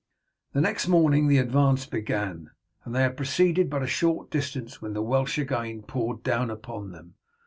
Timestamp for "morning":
0.87-1.27